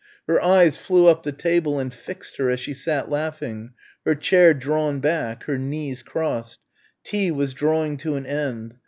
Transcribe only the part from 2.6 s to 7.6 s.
sat laughing, her chair drawn back, her knees crossed tea was